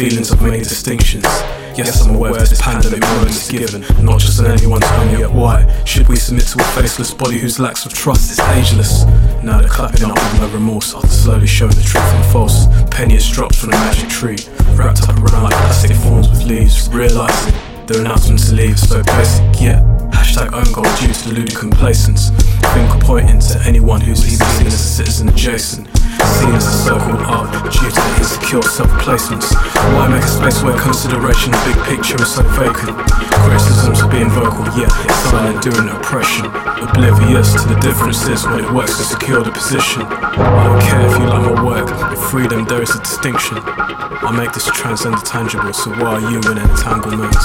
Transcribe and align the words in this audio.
feelings 0.00 0.30
of 0.30 0.40
many 0.40 0.60
distinctions. 0.60 1.24
Yes, 1.76 2.06
I'm 2.06 2.14
aware 2.14 2.32
this 2.32 2.60
pandemic 2.60 3.02
moment 3.02 3.30
is 3.30 3.50
given, 3.50 3.82
not 4.02 4.18
just 4.18 4.40
on 4.40 4.46
anyone's 4.46 4.84
own 4.96 5.18
yet. 5.18 5.30
Why 5.30 5.68
should 5.84 6.08
we 6.08 6.16
submit 6.16 6.46
to 6.48 6.60
a 6.60 6.64
faceless 6.72 7.12
body 7.12 7.38
whose 7.38 7.60
lacks 7.60 7.84
of 7.84 7.92
trust 7.92 8.30
is 8.30 8.38
ageless? 8.56 9.04
Now 9.44 9.60
they're 9.60 9.68
clapping 9.68 10.04
up 10.04 10.14
with 10.14 10.40
no 10.40 10.48
remorse 10.48 10.94
after 10.94 11.08
slowly 11.08 11.46
showing 11.46 11.72
the 11.72 11.82
truth 11.82 12.02
and 12.14 12.32
false. 12.32 12.66
Penny 12.90 13.16
is 13.16 13.28
dropped 13.28 13.56
from 13.56 13.72
the 13.72 13.76
magic 13.76 14.08
tree, 14.08 14.38
wrapped 14.74 15.06
up 15.06 15.18
around 15.18 15.42
like 15.44 15.52
plastic 15.68 15.94
forms 15.98 16.30
with 16.30 16.44
leaves, 16.44 16.88
realizing 16.88 17.54
their 17.86 18.00
announcement 18.00 18.40
to 18.40 18.54
leave 18.54 18.76
is 18.76 18.88
so 18.88 19.02
basic 19.02 19.60
yet. 19.60 19.82
Hashtag 20.16 20.54
own 20.54 20.72
goal 20.72 20.88
due 20.96 21.12
to 21.12 21.28
deluded 21.28 21.54
complacence. 21.54 22.30
Finger 22.72 22.98
pointing 23.04 23.40
to 23.40 23.62
anyone 23.66 24.00
who's 24.00 24.24
even 24.32 24.46
seen 24.46 24.66
as 24.66 24.74
a 24.74 24.78
citizen 24.78 25.28
adjacent. 25.28 25.99
Seen 26.10 26.54
as 26.54 26.66
a 26.66 26.72
so-called 26.72 27.22
art 27.30 27.50
due 27.70 27.90
to 27.90 28.02
insecure 28.18 28.62
self-placements. 28.62 29.54
Why 29.94 30.08
make 30.08 30.24
a 30.24 30.28
space 30.28 30.62
where 30.62 30.76
consideration 30.78 31.52
big 31.64 31.78
picture 31.86 32.20
is 32.20 32.34
so 32.34 32.42
vacant? 32.58 32.98
Criticisms 33.46 34.02
are 34.02 34.10
being 34.10 34.30
vocal 34.30 34.66
yet 34.74 34.90
silent 35.30 35.62
during 35.62 35.88
oppression. 35.88 36.46
Oblivious 36.82 37.52
to 37.54 37.68
the 37.68 37.78
differences 37.80 38.44
when 38.46 38.64
it 38.64 38.70
works 38.72 38.98
to 38.98 39.04
secure 39.04 39.42
the 39.42 39.52
position. 39.52 40.02
I 40.02 40.64
don't 40.64 40.82
care 40.82 41.06
if 41.06 41.18
you 41.18 41.26
like 41.26 41.46
my 41.46 41.62
work, 41.62 41.86
with 42.10 42.22
freedom 42.30 42.64
there 42.64 42.82
is 42.82 42.90
a 42.90 42.98
distinction. 42.98 43.58
I 43.60 44.32
make 44.36 44.52
this 44.52 44.66
transcend 44.66 45.14
the 45.14 45.22
tangible, 45.24 45.72
so 45.72 45.90
why 45.92 46.18
are 46.18 46.30
you 46.30 46.40
in 46.50 46.58
entanglement? 46.58 47.36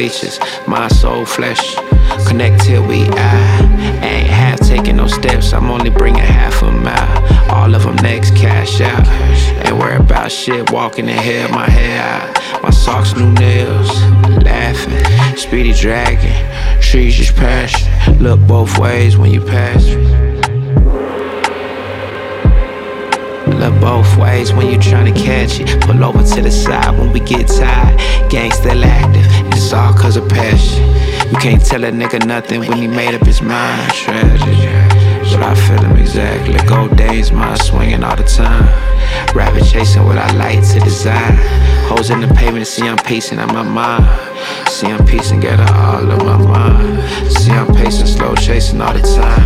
Features, 0.00 0.40
my 0.66 0.88
soul, 0.88 1.26
flesh. 1.26 1.74
Connect 2.26 2.62
till 2.62 2.82
we 2.86 3.02
eye. 3.10 4.00
Ain't 4.02 4.28
half 4.28 4.58
taking 4.60 4.96
no 4.96 5.06
steps, 5.06 5.52
I'm 5.52 5.70
only 5.70 5.90
bringing 5.90 6.22
half 6.22 6.62
a 6.62 6.72
mile. 6.72 7.52
All 7.54 7.74
of 7.74 7.82
them 7.82 7.96
next 7.96 8.34
cash 8.34 8.80
out. 8.80 9.06
Ain't 9.66 9.76
worry 9.78 9.96
about 9.96 10.32
shit, 10.32 10.70
walking 10.70 11.06
in 11.06 11.16
hell, 11.16 11.50
my 11.50 11.68
hair 11.68 12.00
out. 12.02 12.62
My 12.62 12.70
socks, 12.70 13.14
new 13.14 13.30
nails, 13.32 13.90
laughing. 14.42 15.36
Speedy 15.36 15.74
dragon, 15.74 16.34
trees 16.80 17.14
just 17.16 17.36
passion. 17.36 17.86
Look 18.18 18.40
both 18.46 18.78
ways 18.78 19.18
when 19.18 19.30
you 19.30 19.42
pass. 19.42 19.84
Look 23.60 23.78
both 23.82 24.16
ways 24.16 24.54
when 24.54 24.68
you 24.68 24.78
tryna 24.78 25.14
catch 25.14 25.60
it. 25.60 25.82
Pull 25.82 26.02
over 26.02 26.22
to 26.34 26.40
the 26.40 26.50
side 26.50 26.98
when 26.98 27.12
we 27.12 27.20
get 27.20 27.46
tired. 27.46 28.00
Gang 28.30 28.50
still 28.52 28.82
active, 28.82 29.26
it's 29.62 29.72
all 29.74 29.92
cause 29.92 30.16
of 30.16 30.28
passion. 30.28 30.82
You 31.30 31.36
can't 31.36 31.64
tell 31.64 31.84
a 31.84 31.90
nigga 31.90 32.24
nothing 32.26 32.60
when 32.60 32.72
he 32.72 32.86
made 32.86 33.14
up 33.14 33.26
his 33.26 33.42
mind. 33.42 33.92
Tragedy. 33.92 34.66
But 35.30 35.42
I 35.42 35.54
feel 35.54 35.82
him 35.84 35.96
exactly. 35.96 36.56
Gold 36.66 36.96
days, 36.96 37.30
mind 37.30 37.60
swinging 37.62 38.02
all 38.02 38.16
the 38.16 38.24
time. 38.24 38.64
Rabbit 39.36 39.64
chasing 39.64 40.04
what 40.04 40.18
I 40.18 40.32
like 40.36 40.66
to 40.70 40.80
design. 40.80 41.36
Holes 41.88 42.10
in 42.10 42.20
the 42.20 42.28
pavement, 42.28 42.66
see 42.66 42.88
I'm 42.88 42.96
pacing 42.96 43.38
on 43.38 43.48
my 43.48 43.62
mind. 43.62 44.04
See 44.68 44.86
I'm 44.86 45.04
piecing 45.06 45.40
together 45.40 45.66
all 45.72 46.10
of 46.10 46.18
my 46.24 46.38
mind. 46.38 47.02
See 47.30 47.52
I'm 47.52 47.72
pacing, 47.74 48.06
slow 48.06 48.34
chasing 48.34 48.80
all 48.80 48.94
the 48.94 49.02
time. 49.02 49.44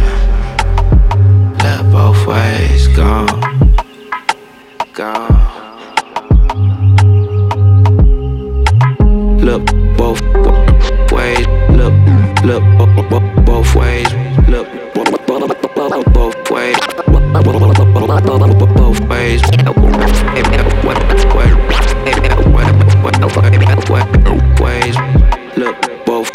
Love 1.58 1.92
both 1.92 2.26
ways, 2.26 2.88
gone 2.88 3.54
gone. 4.94 5.42
Look 9.40 9.83
both 9.96 10.20
ways. 11.12 11.46
Look, 11.70 11.94
look 12.44 12.64
both 13.44 13.74
ways. 13.74 14.06
Look 14.48 14.68
both 14.94 15.10
ways. 15.30 15.64
Both 16.14 16.50
ways. 16.50 16.78
Look 25.56 26.06
both 26.06 26.30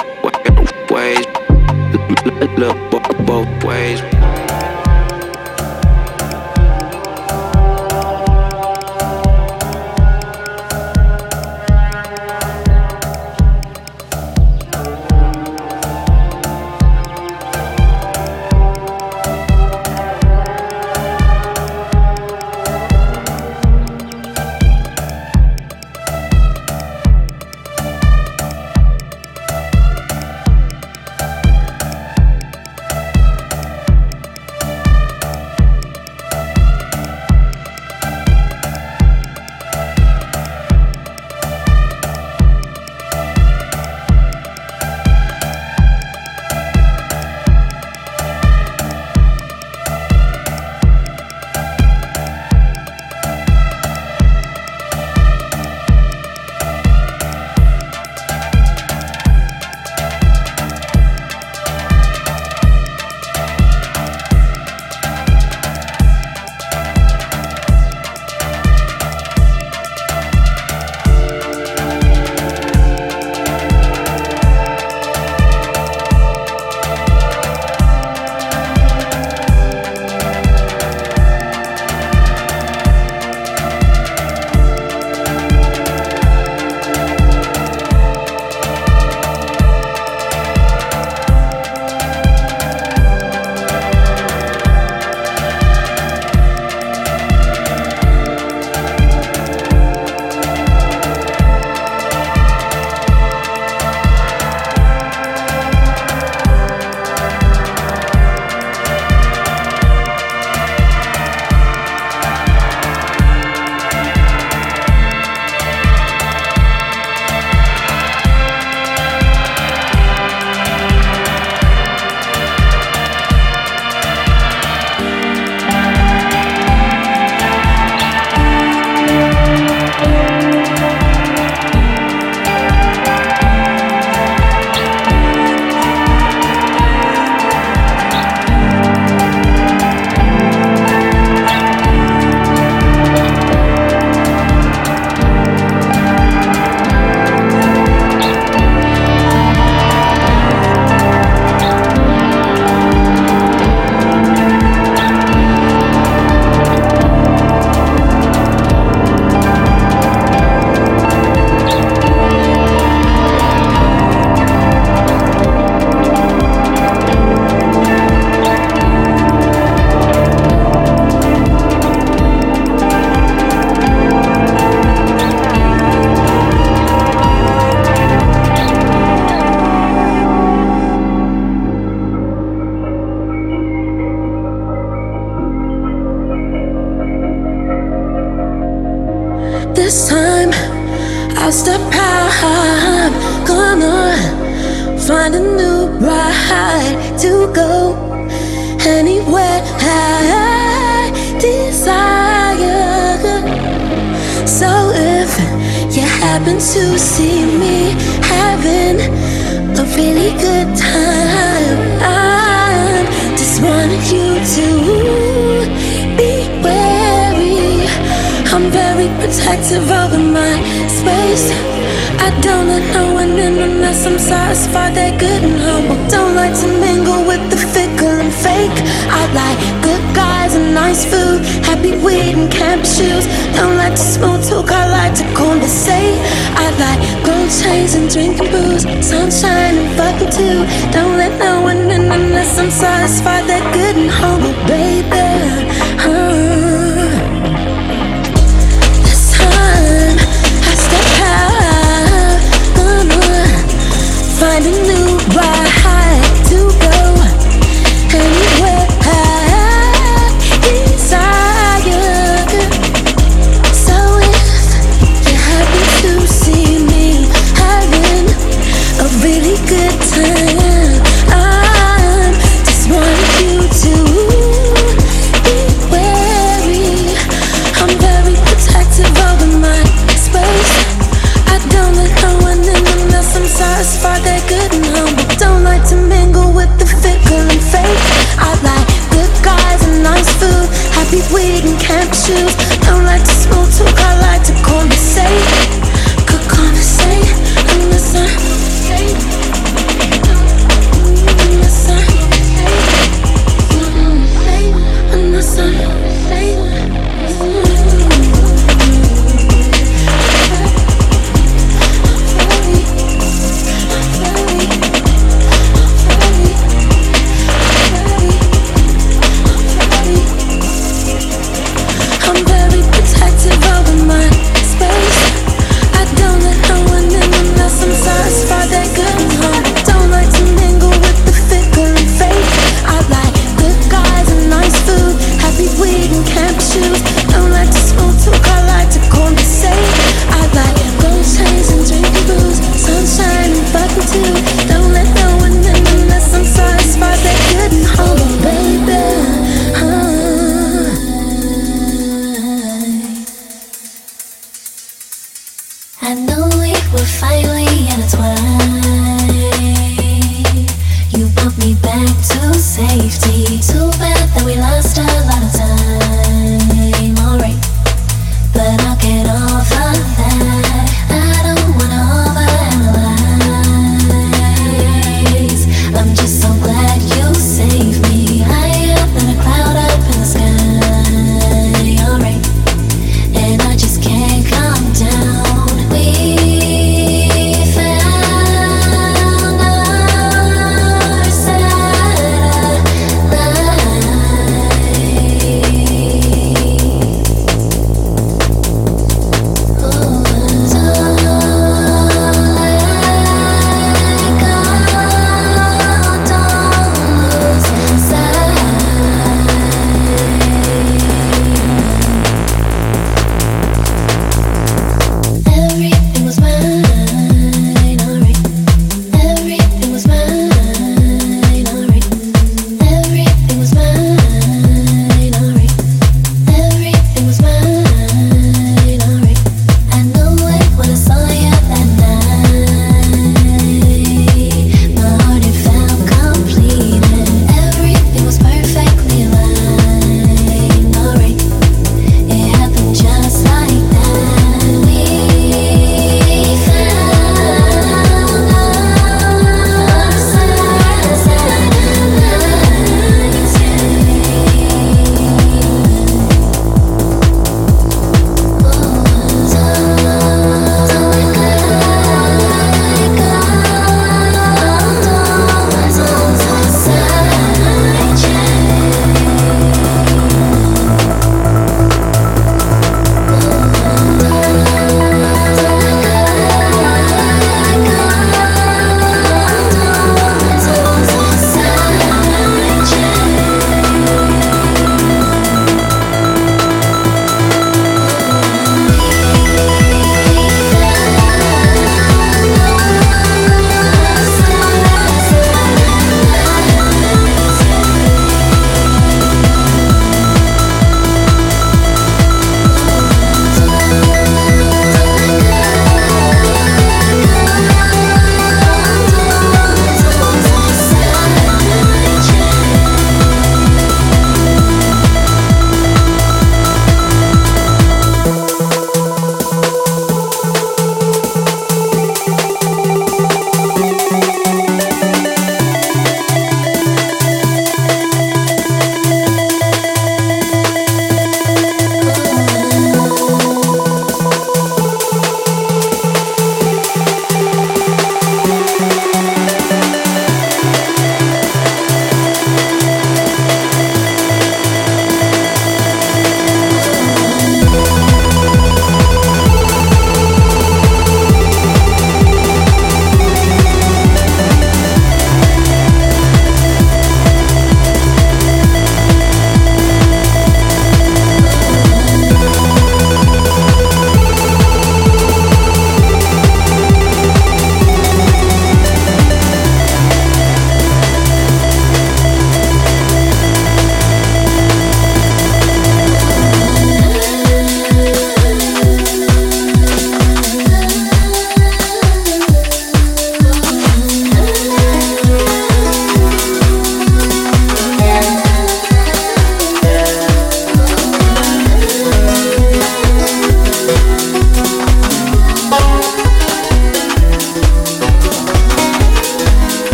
ways. 0.91 1.25
Look 2.57 2.77
both 3.25 3.63
ways. 3.63 4.18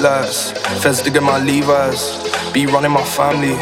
labs. 0.00 0.52
Feds 0.82 1.02
digging 1.02 1.22
my 1.22 1.38
Levi's. 1.38 2.16
Be 2.52 2.66
running 2.66 2.90
my 2.90 3.04
family. 3.04 3.54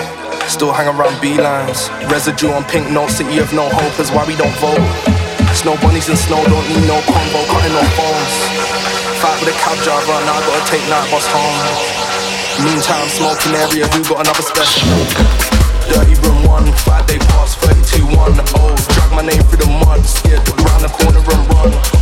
Still 0.47 0.73
hang 0.73 0.89
around 0.89 1.21
B 1.21 1.37
lines. 1.37 1.91
Residue 2.11 2.51
on 2.51 2.65
pink 2.65 2.91
notes. 2.91 3.19
City 3.19 3.39
of 3.39 3.53
no 3.53 3.69
hope 3.69 3.99
is 3.99 4.11
why 4.11 4.25
we 4.25 4.35
don't 4.37 4.55
vote. 4.63 4.79
Snow 5.55 5.77
bunnies 5.83 6.09
and 6.09 6.19
snow 6.19 6.43
don't 6.47 6.67
need 6.71 6.87
no 6.87 7.03
combo. 7.05 7.41
Cutting 7.51 7.75
off 7.75 7.91
bones. 7.99 8.35
Fight 9.19 9.39
with 9.43 9.51
a 9.51 9.57
cab 9.59 9.79
driver 9.83 10.15
and 10.15 10.31
I 10.31 10.39
gotta 10.47 10.65
take 10.71 10.85
night 10.87 11.11
bus 11.11 11.27
home. 11.27 11.59
Meantime, 12.63 13.09
smoking 13.11 13.55
area. 13.59 13.87
We 13.95 14.07
got 14.07 14.23
another 14.23 14.43
special. 14.43 14.87
Dirty 15.91 16.15
room 16.23 16.47
one, 16.47 16.71
five 16.87 17.07
day 17.07 17.19
pass, 17.19 17.55
32 17.57 18.07
1. 18.07 18.15
Oh, 18.15 18.75
drag 18.95 19.11
my 19.13 19.23
name 19.23 19.43
through 19.51 19.67
the 19.67 19.71
mud, 19.85 20.05
scared, 20.05 20.47
around 20.61 20.83
the 20.83 20.91
corner 20.93 21.19
and 21.19 21.45
run. 21.51 21.98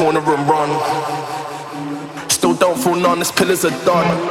corner 0.00 0.20
and 0.20 0.48
run. 0.48 0.70
Still 2.30 2.54
don't 2.54 2.78
fall 2.78 2.96
none, 2.96 3.18
this 3.18 3.30
pillars 3.30 3.66
are 3.66 3.84
done. 3.84 4.29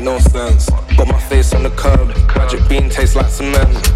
make 0.00 0.04
no 0.04 0.18
sense. 0.18 0.68
Got 0.96 1.08
my 1.08 1.20
face 1.20 1.52
on 1.54 1.62
the 1.62 1.70
curb, 1.70 2.08
magic 2.36 2.66
bean 2.68 2.88
tastes 2.88 3.16
like 3.16 3.28
cement. 3.28 3.89